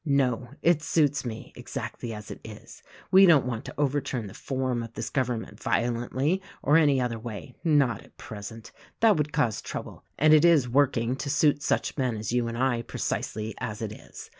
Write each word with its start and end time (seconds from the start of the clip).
No; 0.03 0.49
it 0.63 0.81
suits 0.81 1.25
me 1.25 1.53
exactly 1.55 2.11
as 2.11 2.31
it 2.31 2.41
is. 2.43 2.81
We 3.11 3.27
don't 3.27 3.45
want 3.45 3.65
to 3.65 3.73
over 3.79 4.01
turn 4.01 4.25
the 4.25 4.33
form 4.33 4.81
of 4.81 4.93
this 4.93 5.11
government 5.11 5.61
violently 5.61 6.41
or 6.63 6.75
any 6.75 6.99
other 6.99 7.19
way— 7.19 7.53
not 7.63 8.01
at 8.01 8.17
present; 8.17 8.71
that 9.01 9.15
would 9.15 9.31
cause 9.31 9.61
trouble, 9.61 10.03
and 10.17 10.33
it 10.33 10.43
is 10.43 10.67
working 10.67 11.15
to 11.17 11.29
suit 11.29 11.61
such 11.61 11.99
men 11.99 12.17
as 12.17 12.31
you 12.33 12.47
and 12.47 12.57
I 12.57 12.81
precisely, 12.81 13.53
as 13.59 13.79
it 13.83 13.91
is. 13.91 14.27